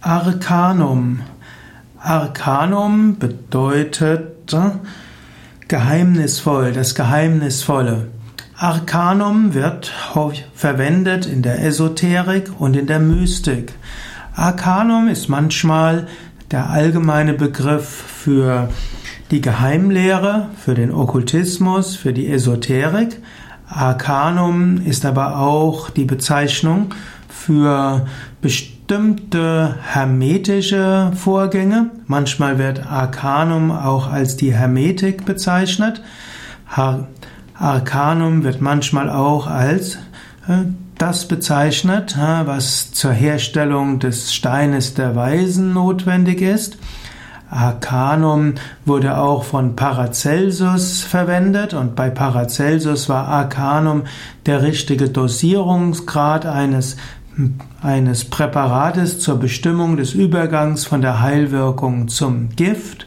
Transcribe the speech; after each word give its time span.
Arcanum. 0.00 1.22
Arcanum 1.98 3.18
bedeutet 3.18 4.52
äh, 4.52 4.70
geheimnisvoll, 5.66 6.72
das 6.72 6.94
Geheimnisvolle. 6.94 8.06
Arcanum 8.56 9.54
wird 9.54 9.92
verwendet 10.54 11.26
in 11.26 11.42
der 11.42 11.64
Esoterik 11.64 12.50
und 12.60 12.76
in 12.76 12.86
der 12.86 13.00
Mystik. 13.00 13.72
Arcanum 14.36 15.08
ist 15.08 15.28
manchmal 15.28 16.06
der 16.52 16.70
allgemeine 16.70 17.34
Begriff 17.34 17.88
für 17.88 18.68
die 19.32 19.40
Geheimlehre, 19.40 20.50
für 20.64 20.74
den 20.74 20.92
Okkultismus, 20.92 21.96
für 21.96 22.12
die 22.12 22.30
Esoterik. 22.30 23.20
Arcanum 23.68 24.80
ist 24.86 25.04
aber 25.04 25.38
auch 25.38 25.90
die 25.90 26.04
Bezeichnung 26.04 26.94
für 27.48 28.06
bestimmte 28.42 29.74
hermetische 29.82 31.12
Vorgänge. 31.14 31.90
Manchmal 32.06 32.58
wird 32.58 32.86
Arcanum 32.86 33.70
auch 33.70 34.12
als 34.12 34.36
die 34.36 34.52
Hermetik 34.52 35.24
bezeichnet. 35.24 36.02
Arcanum 37.58 38.44
wird 38.44 38.60
manchmal 38.60 39.08
auch 39.08 39.46
als 39.46 39.94
äh, 40.46 40.66
das 40.98 41.26
bezeichnet, 41.26 42.18
was 42.18 42.92
zur 42.92 43.12
Herstellung 43.12 43.98
des 43.98 44.34
Steines 44.34 44.92
der 44.92 45.16
Weisen 45.16 45.72
notwendig 45.72 46.42
ist. 46.42 46.76
Arcanum 47.50 48.54
wurde 48.84 49.16
auch 49.16 49.44
von 49.44 49.74
Paracelsus 49.74 51.00
verwendet 51.00 51.72
und 51.72 51.96
bei 51.96 52.10
Paracelsus 52.10 53.08
war 53.08 53.26
Arcanum 53.26 54.02
der 54.44 54.62
richtige 54.62 55.08
Dosierungsgrad 55.08 56.44
eines 56.44 56.96
eines 57.82 58.24
Präparates 58.24 59.20
zur 59.20 59.38
Bestimmung 59.38 59.96
des 59.96 60.14
Übergangs 60.14 60.84
von 60.84 61.00
der 61.00 61.20
Heilwirkung 61.20 62.08
zum 62.08 62.50
Gift. 62.56 63.06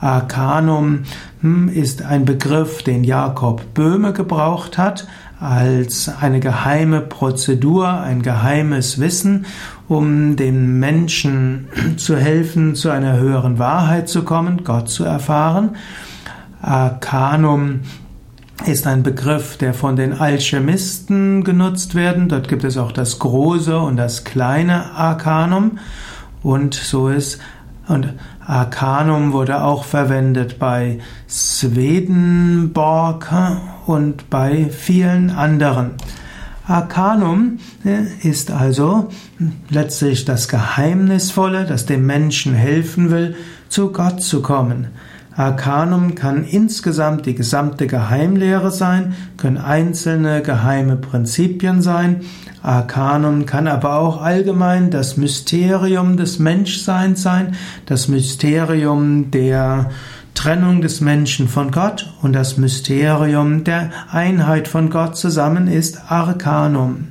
Arcanum 0.00 1.04
hm, 1.40 1.68
ist 1.68 2.02
ein 2.02 2.24
Begriff, 2.24 2.82
den 2.82 3.02
Jakob 3.02 3.74
Böhme 3.74 4.12
gebraucht 4.12 4.78
hat 4.78 5.06
als 5.38 6.08
eine 6.08 6.40
geheime 6.40 7.00
Prozedur, 7.00 7.88
ein 7.88 8.22
geheimes 8.22 9.00
Wissen, 9.00 9.46
um 9.88 10.36
den 10.36 10.78
Menschen 10.78 11.68
zu 11.96 12.16
helfen, 12.16 12.74
zu 12.74 12.90
einer 12.90 13.18
höheren 13.18 13.58
Wahrheit 13.58 14.08
zu 14.08 14.22
kommen, 14.22 14.64
Gott 14.64 14.88
zu 14.88 15.04
erfahren. 15.04 15.76
Arcanum 16.62 17.80
ist 18.64 18.86
ein 18.86 19.02
Begriff, 19.02 19.58
der 19.58 19.74
von 19.74 19.96
den 19.96 20.14
Alchemisten 20.14 21.44
genutzt 21.44 21.94
werden. 21.94 22.28
Dort 22.28 22.48
gibt 22.48 22.64
es 22.64 22.78
auch 22.78 22.92
das 22.92 23.18
große 23.18 23.78
und 23.78 23.96
das 23.96 24.24
kleine 24.24 24.92
Arcanum. 24.92 25.78
Und 26.42 26.74
so 26.74 27.08
ist, 27.08 27.40
und 27.86 28.14
Arcanum 28.44 29.32
wurde 29.32 29.62
auch 29.62 29.84
verwendet 29.84 30.58
bei 30.58 30.98
Swedenborg 31.28 33.32
und 33.86 34.30
bei 34.30 34.70
vielen 34.70 35.30
anderen. 35.30 35.92
Arcanum 36.66 37.58
äh, 37.84 38.28
ist 38.28 38.50
also 38.50 39.10
letztlich 39.70 40.24
das 40.24 40.48
Geheimnisvolle, 40.48 41.64
das 41.64 41.86
dem 41.86 42.06
Menschen 42.06 42.54
helfen 42.54 43.10
will, 43.10 43.36
zu 43.68 43.92
Gott 43.92 44.22
zu 44.22 44.42
kommen. 44.42 44.88
Arcanum 45.36 46.14
kann 46.14 46.44
insgesamt 46.44 47.26
die 47.26 47.34
gesamte 47.34 47.86
Geheimlehre 47.86 48.70
sein, 48.70 49.14
können 49.36 49.58
einzelne 49.58 50.40
geheime 50.40 50.96
Prinzipien 50.96 51.82
sein. 51.82 52.22
Arcanum 52.62 53.44
kann 53.44 53.68
aber 53.68 53.98
auch 53.98 54.22
allgemein 54.22 54.90
das 54.90 55.18
Mysterium 55.18 56.16
des 56.16 56.38
Menschseins 56.38 57.22
sein, 57.22 57.54
das 57.84 58.08
Mysterium 58.08 59.30
der 59.30 59.90
Trennung 60.34 60.80
des 60.80 61.02
Menschen 61.02 61.48
von 61.48 61.70
Gott 61.70 62.14
und 62.22 62.32
das 62.32 62.56
Mysterium 62.56 63.62
der 63.64 63.90
Einheit 64.10 64.68
von 64.68 64.88
Gott 64.88 65.16
zusammen 65.16 65.68
ist 65.68 66.10
Arcanum. 66.10 67.08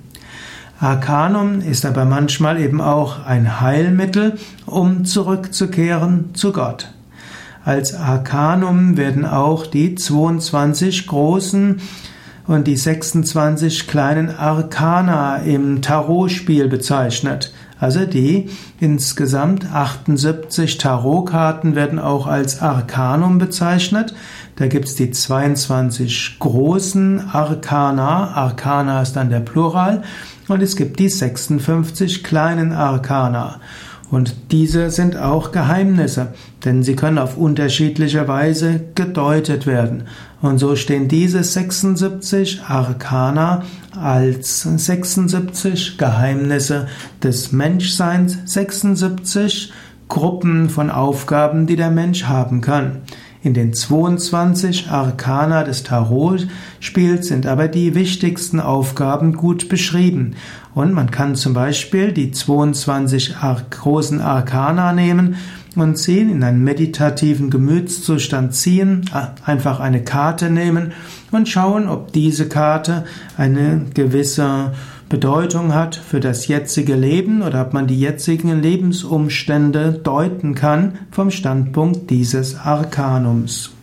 Arcanum 0.79 1.61
ist 1.61 1.85
aber 1.85 2.05
manchmal 2.05 2.59
eben 2.59 2.81
auch 2.81 3.23
ein 3.25 3.61
Heilmittel, 3.61 4.37
um 4.65 5.05
zurückzukehren 5.05 6.33
zu 6.33 6.51
Gott. 6.51 6.94
Als 7.65 7.95
Arcanum 7.95 8.95
werden 8.95 9.25
auch 9.25 9.65
die 9.65 9.95
22 9.95 11.07
großen 11.07 11.81
und 12.45 12.67
die 12.67 12.77
26 12.77 13.87
kleinen 13.87 14.29
Arkana 14.29 15.37
im 15.37 15.81
Tarotspiel 15.81 16.67
bezeichnet. 16.67 17.51
Also 17.79 18.05
die 18.05 18.51
insgesamt 18.79 19.65
78 19.73 20.77
Tarotkarten 20.77 21.73
werden 21.73 21.97
auch 21.97 22.27
als 22.27 22.61
Arcanum 22.61 23.39
bezeichnet. 23.39 24.13
Da 24.57 24.67
gibt's 24.67 24.93
die 24.93 25.09
22 25.09 26.37
großen 26.37 27.19
Arkana, 27.31 28.35
Arkana 28.35 29.01
ist 29.01 29.15
dann 29.15 29.31
der 29.31 29.39
Plural, 29.39 30.03
und 30.47 30.61
es 30.61 30.75
gibt 30.75 30.99
die 30.99 31.09
56 31.09 32.23
kleinen 32.23 32.73
Arkana. 32.73 33.59
Und 34.11 34.51
diese 34.51 34.91
sind 34.91 35.17
auch 35.17 35.51
Geheimnisse, 35.51 36.33
denn 36.63 36.83
sie 36.83 36.95
können 36.95 37.17
auf 37.17 37.37
unterschiedliche 37.37 38.27
Weise 38.27 38.81
gedeutet 38.93 39.65
werden. 39.65 40.03
Und 40.41 40.59
so 40.59 40.75
stehen 40.75 41.07
diese 41.07 41.43
76 41.43 42.61
Arkana 42.67 43.63
als 43.99 44.61
76 44.61 45.97
Geheimnisse 45.97 46.87
des 47.23 47.51
Menschseins, 47.51 48.37
76 48.45 49.73
Gruppen 50.07 50.69
von 50.69 50.91
Aufgaben, 50.91 51.65
die 51.65 51.75
der 51.75 51.89
Mensch 51.89 52.25
haben 52.25 52.61
kann. 52.61 53.01
In 53.45 53.53
den 53.53 53.73
22 53.75 54.89
Arkana 54.89 55.63
des 55.63 55.83
Tarot-Spiels 55.83 57.27
sind 57.27 57.45
aber 57.45 57.67
die 57.67 57.93
wichtigsten 57.93 58.59
Aufgaben 58.59 59.33
gut 59.33 59.69
beschrieben. 59.69 60.33
Und 60.73 60.93
man 60.93 61.11
kann 61.11 61.35
zum 61.35 61.53
Beispiel 61.53 62.11
die 62.11 62.31
22 62.31 63.35
großen 63.69 64.19
Arkana 64.19 64.93
nehmen 64.93 65.35
und 65.75 65.99
sie 65.99 66.21
in 66.21 66.43
einen 66.43 66.63
meditativen 66.63 67.51
Gemütszustand 67.51 68.55
ziehen, 68.55 69.11
einfach 69.45 69.79
eine 69.79 70.03
Karte 70.03 70.49
nehmen 70.49 70.93
und 71.29 71.47
schauen, 71.47 71.87
ob 71.87 72.13
diese 72.13 72.49
Karte 72.49 73.05
eine 73.37 73.85
gewisse 73.93 74.71
Bedeutung 75.07 75.75
hat 75.75 75.95
für 75.95 76.19
das 76.19 76.47
jetzige 76.47 76.95
Leben 76.95 77.43
oder 77.43 77.61
ob 77.61 77.73
man 77.73 77.85
die 77.85 77.99
jetzigen 77.99 78.61
Lebensumstände 78.61 79.93
deuten 79.93 80.55
kann 80.55 80.97
vom 81.11 81.29
Standpunkt 81.29 82.09
dieses 82.09 82.57
Arkanums. 82.57 83.74